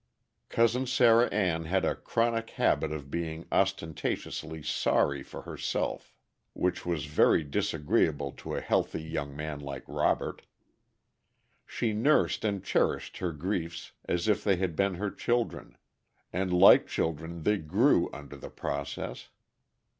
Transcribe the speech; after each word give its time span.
Cousin 0.49 0.87
Sarah 0.87 1.27
Ann 1.27 1.65
had 1.65 1.85
a 1.85 1.93
chronic 1.95 2.49
habit 2.49 2.91
of 2.91 3.11
being 3.11 3.45
ostentatiously 3.51 4.63
sorry 4.63 5.21
for 5.21 5.43
herself, 5.43 6.11
which 6.53 6.87
was 6.87 7.05
very 7.05 7.43
disagreeable 7.43 8.31
to 8.31 8.55
a 8.55 8.61
healthy 8.61 9.03
young 9.03 9.35
man 9.37 9.59
like 9.59 9.83
Robert. 9.87 10.41
She 11.67 11.93
nursed 11.93 12.43
and 12.43 12.63
cherished 12.63 13.17
her 13.17 13.31
griefs 13.31 13.91
as 14.09 14.27
if 14.27 14.43
they 14.43 14.55
had 14.55 14.75
been 14.75 14.95
her 14.95 15.11
children, 15.11 15.77
and 16.33 16.51
like 16.51 16.87
children 16.87 17.43
they 17.43 17.57
grew 17.59 18.09
under 18.11 18.35
the 18.37 18.49
process. 18.49 19.29